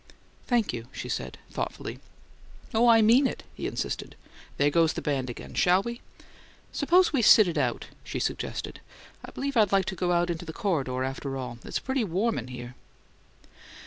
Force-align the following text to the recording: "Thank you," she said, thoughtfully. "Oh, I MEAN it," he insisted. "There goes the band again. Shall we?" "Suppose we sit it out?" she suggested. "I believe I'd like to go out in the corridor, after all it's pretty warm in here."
"Thank 0.47 0.73
you," 0.73 0.87
she 0.91 1.07
said, 1.07 1.37
thoughtfully. 1.51 1.99
"Oh, 2.73 2.87
I 2.87 3.03
MEAN 3.03 3.27
it," 3.27 3.43
he 3.53 3.67
insisted. 3.67 4.15
"There 4.57 4.71
goes 4.71 4.93
the 4.93 4.99
band 5.03 5.29
again. 5.29 5.53
Shall 5.53 5.83
we?" 5.83 6.01
"Suppose 6.71 7.13
we 7.13 7.21
sit 7.21 7.47
it 7.47 7.55
out?" 7.59 7.85
she 8.03 8.17
suggested. 8.17 8.81
"I 9.23 9.29
believe 9.29 9.55
I'd 9.55 9.71
like 9.71 9.85
to 9.85 9.95
go 9.95 10.11
out 10.11 10.31
in 10.31 10.37
the 10.37 10.53
corridor, 10.53 11.03
after 11.03 11.37
all 11.37 11.59
it's 11.63 11.77
pretty 11.77 12.03
warm 12.03 12.39
in 12.39 12.47
here." 12.47 12.73